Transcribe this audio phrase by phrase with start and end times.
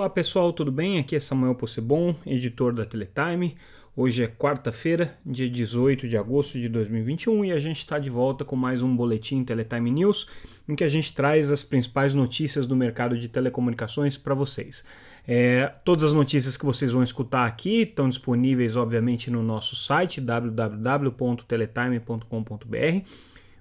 [0.00, 0.98] Olá pessoal, tudo bem?
[0.98, 3.54] Aqui é Samuel Possebon, editor da Teletime.
[3.94, 8.42] Hoje é quarta-feira, dia 18 de agosto de 2021 e a gente está de volta
[8.42, 10.26] com mais um boletim Teletime News
[10.66, 14.86] em que a gente traz as principais notícias do mercado de telecomunicações para vocês.
[15.28, 20.18] É, todas as notícias que vocês vão escutar aqui estão disponíveis, obviamente, no nosso site
[20.18, 23.10] www.teletime.com.br.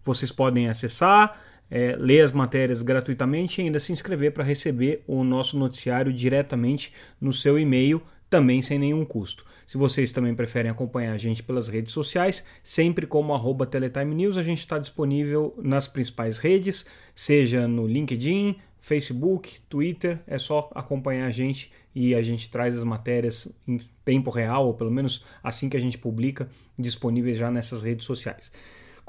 [0.06, 5.24] Vocês podem acessar é, ler as matérias gratuitamente e ainda se inscrever para receber o
[5.24, 9.46] nosso noticiário diretamente no seu e-mail, também sem nenhum custo.
[9.66, 14.36] Se vocês também preferem acompanhar a gente pelas redes sociais, sempre como arroba Teletime News,
[14.36, 21.28] a gente está disponível nas principais redes, seja no LinkedIn, Facebook, Twitter, é só acompanhar
[21.28, 25.70] a gente e a gente traz as matérias em tempo real, ou pelo menos assim
[25.70, 28.52] que a gente publica, disponíveis já nessas redes sociais.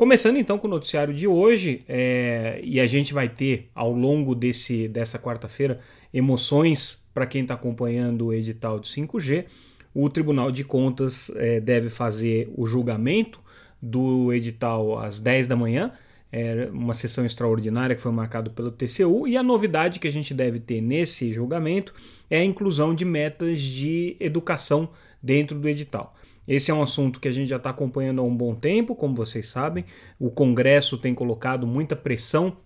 [0.00, 4.34] Começando então com o noticiário de hoje, é, e a gente vai ter ao longo
[4.34, 5.78] desse, dessa quarta-feira
[6.10, 9.44] emoções para quem está acompanhando o edital de 5G.
[9.92, 13.40] O Tribunal de Contas é, deve fazer o julgamento
[13.82, 15.92] do edital às 10 da manhã,
[16.32, 20.32] é uma sessão extraordinária que foi marcada pelo TCU, e a novidade que a gente
[20.32, 21.92] deve ter nesse julgamento
[22.30, 24.88] é a inclusão de metas de educação
[25.22, 26.16] dentro do edital.
[26.50, 29.14] Esse é um assunto que a gente já está acompanhando há um bom tempo, como
[29.14, 29.84] vocês sabem.
[30.18, 32.56] O Congresso tem colocado muita pressão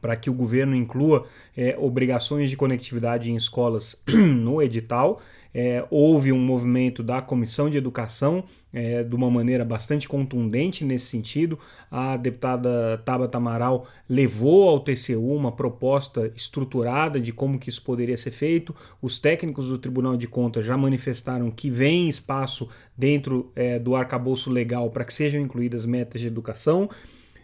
[0.00, 5.20] para que o governo inclua é, obrigações de conectividade em escolas no edital.
[5.52, 11.06] É, houve um movimento da Comissão de Educação é, de uma maneira bastante contundente nesse
[11.06, 11.58] sentido.
[11.90, 18.16] A deputada Tabata Amaral levou ao TCU uma proposta estruturada de como que isso poderia
[18.16, 18.74] ser feito.
[19.02, 24.50] Os técnicos do Tribunal de Contas já manifestaram que vem espaço dentro é, do arcabouço
[24.50, 26.88] legal para que sejam incluídas metas de educação.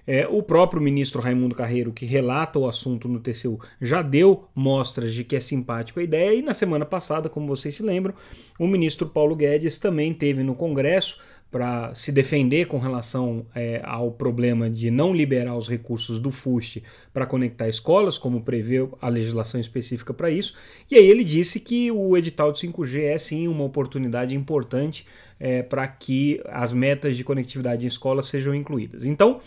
[0.06, 5.12] É, o próprio ministro Raimundo Carreiro, que relata o assunto no TCU, já deu mostras
[5.12, 8.14] de que é simpático a ideia, e na semana passada, como vocês se lembram,
[8.58, 11.18] o ministro Paulo Guedes também teve no Congresso
[11.50, 16.82] para se defender com relação é, ao problema de não liberar os recursos do FUST
[17.12, 20.54] para conectar escolas, como prevê a legislação específica para isso.
[20.90, 25.06] E aí ele disse que o edital de 5G é sim uma oportunidade importante
[25.38, 29.06] é, para que as metas de conectividade em escolas sejam incluídas.
[29.06, 29.40] Então,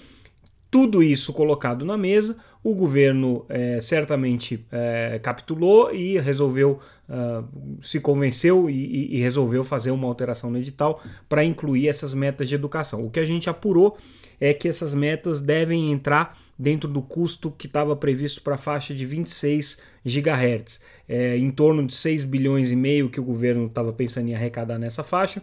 [0.71, 7.99] tudo isso colocado na mesa, o governo é, certamente é, capitulou e resolveu, uh, se
[8.01, 13.05] convenceu e, e, resolveu fazer uma alteração no edital para incluir essas metas de educação.
[13.05, 13.97] O que a gente apurou
[14.39, 18.93] é que essas metas devem entrar dentro do custo que estava previsto para a faixa
[18.93, 23.93] de 26 GHz, é, em torno de 6 bilhões e meio que o governo estava
[23.93, 25.41] pensando em arrecadar nessa faixa.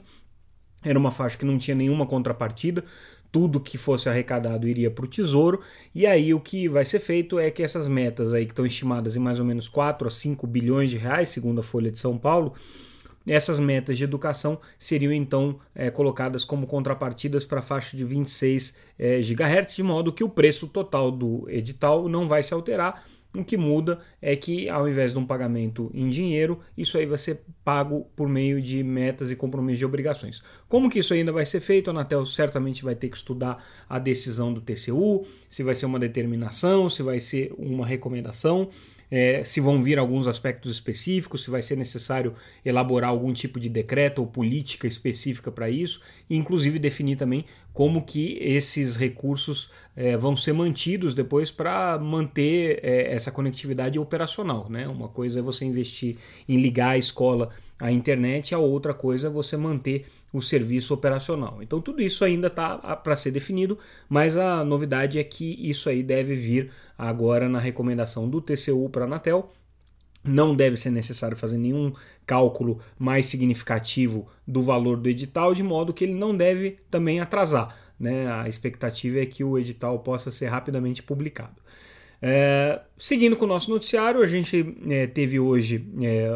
[0.84, 2.84] Era uma faixa que não tinha nenhuma contrapartida,
[3.31, 5.60] tudo que fosse arrecadado iria para o tesouro,
[5.94, 9.16] e aí o que vai ser feito é que essas metas aí que estão estimadas
[9.16, 12.16] em mais ou menos 4 a 5 bilhões de reais, segundo a Folha de São
[12.16, 12.54] Paulo,
[13.26, 18.76] essas metas de educação seriam então é, colocadas como contrapartidas para a faixa de 26
[18.98, 23.04] é, GHz, de modo que o preço total do edital não vai se alterar,
[23.34, 27.19] o que muda é que, ao invés de um pagamento em dinheiro, isso aí vai
[27.19, 30.42] ser pago por meio de metas e compromissos de obrigações.
[30.69, 31.88] Como que isso ainda vai ser feito?
[31.88, 35.98] A Anatel certamente vai ter que estudar a decisão do TCU, se vai ser uma
[35.98, 38.70] determinação, se vai ser uma recomendação
[39.10, 42.34] é, se vão vir alguns aspectos específicos, se vai ser necessário
[42.65, 48.03] elaborar algum tipo de decreto ou política específica para isso, e inclusive definir também como
[48.03, 54.66] que esses recursos é, vão ser mantidos depois para manter é, essa conectividade operacional.
[54.70, 54.88] Né?
[54.88, 56.16] Uma coisa é você investir
[56.48, 61.59] em ligar a escola à internet, a outra coisa é você manter o serviço operacional.
[61.62, 63.78] Então tudo isso ainda está para ser definido,
[64.09, 69.04] mas a novidade é que isso aí deve vir agora na recomendação do TCU para
[69.04, 69.53] a Anatel.
[70.26, 71.92] Não deve ser necessário fazer nenhum
[72.26, 77.76] cálculo mais significativo do valor do edital, de modo que ele não deve também atrasar.
[77.98, 78.31] Né?
[78.31, 81.54] A expectativa é que o edital possa ser rapidamente publicado.
[82.21, 86.30] É, seguindo com o nosso noticiário, a gente é, teve hoje é,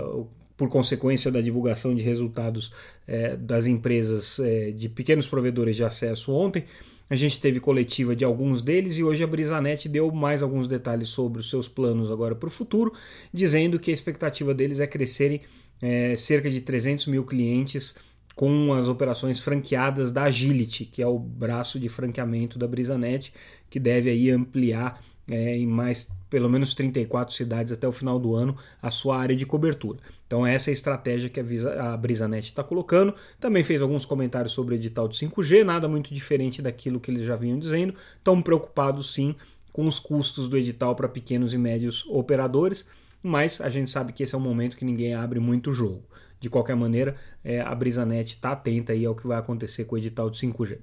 [0.56, 2.73] por consequência da divulgação de resultados
[3.06, 6.65] é, das empresas é, de pequenos provedores de acesso ontem.
[7.11, 11.09] A gente teve coletiva de alguns deles e hoje a Brisanet deu mais alguns detalhes
[11.09, 12.93] sobre os seus planos agora para o futuro,
[13.35, 15.41] dizendo que a expectativa deles é crescerem
[15.83, 17.97] é, cerca de 300 mil clientes
[18.37, 23.33] com as operações franqueadas da Agility, que é o braço de franqueamento da Brisanet,
[23.69, 28.35] que deve aí ampliar é, em mais pelo menos 34 cidades até o final do
[28.35, 29.99] ano a sua área de cobertura.
[30.27, 33.15] Então essa é a estratégia que a, Visa, a Brisanet está colocando.
[33.38, 37.25] Também fez alguns comentários sobre o edital de 5G, nada muito diferente daquilo que eles
[37.25, 37.94] já vinham dizendo.
[38.19, 39.35] Estão preocupados sim
[39.73, 42.85] com os custos do edital para pequenos e médios operadores.
[43.23, 46.03] mas a gente sabe que esse é um momento que ninguém abre muito jogo.
[46.41, 49.99] De qualquer maneira, é, a Brisanet está atenta aí ao que vai acontecer com o
[49.99, 50.79] edital de 5G.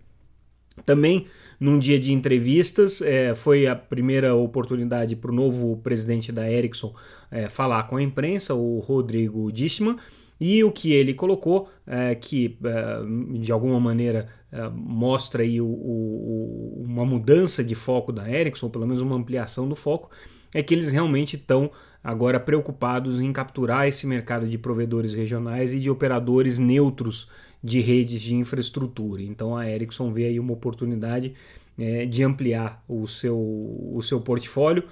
[0.86, 1.26] Também,
[1.60, 6.94] num dia de entrevistas, é, foi a primeira oportunidade para o novo presidente da Ericsson
[7.32, 9.98] é, falar com a imprensa, o Rodrigo Dishman,
[10.40, 15.68] e o que ele colocou, é, que é, de alguma maneira é, mostra aí o,
[15.68, 20.12] o, uma mudança de foco da Ericsson, pelo menos uma ampliação do foco,
[20.54, 21.72] é que eles realmente estão
[22.04, 27.28] agora preocupados em capturar esse mercado de provedores regionais e de operadores neutros
[27.64, 29.22] de redes de infraestrutura.
[29.22, 31.34] Então a Ericsson vê aí uma oportunidade
[31.78, 34.84] é, de ampliar o seu, o seu portfólio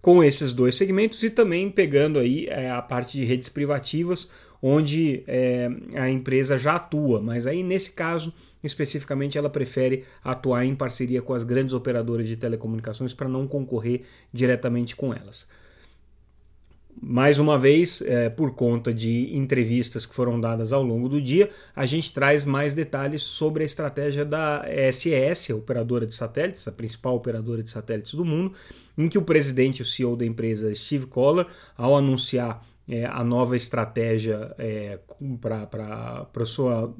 [0.00, 4.28] com esses dois segmentos e também pegando aí é, a parte de redes privativas,
[4.60, 8.32] onde é, a empresa já atua, mas aí nesse caso
[8.62, 14.02] especificamente ela prefere atuar em parceria com as grandes operadoras de telecomunicações para não concorrer
[14.32, 15.46] diretamente com elas.
[17.06, 21.50] Mais uma vez, é, por conta de entrevistas que foram dadas ao longo do dia,
[21.76, 26.72] a gente traz mais detalhes sobre a estratégia da SES, a operadora de satélites, a
[26.72, 28.54] principal operadora de satélites do mundo,
[28.96, 31.46] em que o presidente o CEO da empresa, Steve Kohler,
[31.76, 34.98] ao anunciar é, a nova estratégia é,
[35.42, 36.90] para a sua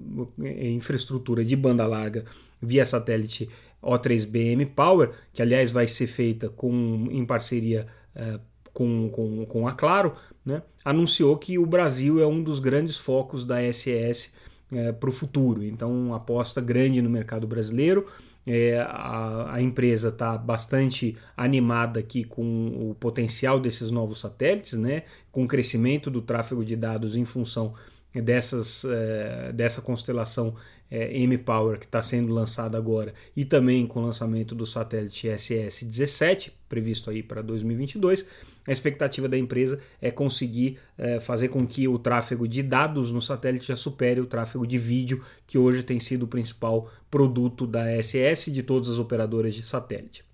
[0.42, 2.26] é, infraestrutura de banda larga
[2.60, 3.48] via satélite
[3.82, 8.38] O3BM Power, que aliás vai ser feita com, em parceria é,
[8.74, 13.44] com, com, com a Claro, né, anunciou que o Brasil é um dos grandes focos
[13.44, 14.34] da SES
[14.70, 15.64] é, para o futuro.
[15.64, 18.06] Então, aposta grande no mercado brasileiro.
[18.46, 25.04] É, a, a, empresa está bastante animada aqui com o potencial desses novos satélites, né,
[25.32, 27.72] com o crescimento do tráfego de dados em função
[28.22, 30.54] dessas, é, dessa constelação
[30.90, 36.52] é, M-Power que está sendo lançada agora e também com o lançamento do satélite SS-17,
[36.68, 38.24] previsto aí para 2022
[38.66, 43.20] a expectativa da empresa é conseguir é, fazer com que o tráfego de dados no
[43.20, 47.84] satélite já supere o tráfego de vídeo, que hoje tem sido o principal produto da
[48.02, 50.24] SS de todas as operadoras de satélite.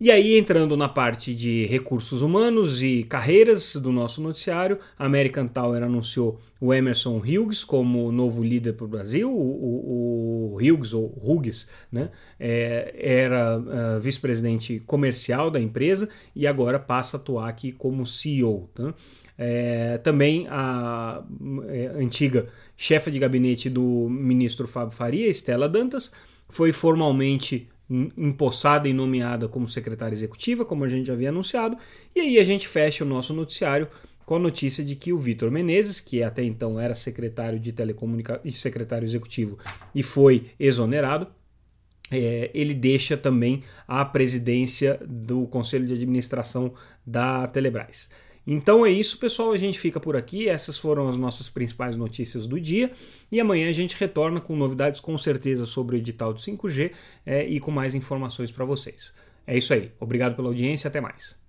[0.05, 5.47] E aí, entrando na parte de recursos humanos e carreiras do nosso noticiário, a American
[5.47, 9.31] Tower anunciou o Emerson Hughes como novo líder para o Brasil.
[9.33, 12.11] O, Hughes, ou Hughes, né,
[12.41, 18.69] é, era uh, vice-presidente comercial da empresa e agora passa a atuar aqui como CEO.
[18.75, 18.93] Tá?
[19.45, 21.25] É, também a
[21.67, 22.47] é, antiga
[22.77, 26.13] chefe de gabinete do ministro Fábio Faria, Estela Dantas,
[26.49, 27.69] foi formalmente
[28.17, 31.77] empossada e nomeada como secretária executiva, como a gente já havia anunciado,
[32.15, 33.89] e aí a gente fecha o nosso noticiário
[34.25, 38.43] com a notícia de que o Vitor Menezes, que até então era secretário de telecomunicação
[38.45, 39.59] e secretário executivo
[39.93, 41.27] e foi exonerado,
[42.13, 46.73] é, ele deixa também a presidência do Conselho de Administração
[47.05, 48.09] da Telebrás.
[48.47, 49.53] Então é isso, pessoal.
[49.53, 50.49] A gente fica por aqui.
[50.49, 52.91] Essas foram as nossas principais notícias do dia.
[53.31, 56.93] E amanhã a gente retorna com novidades, com certeza, sobre o edital do 5G
[57.25, 59.13] é, e com mais informações para vocês.
[59.47, 59.93] É isso aí.
[59.99, 60.89] Obrigado pela audiência.
[60.89, 61.42] Até mais.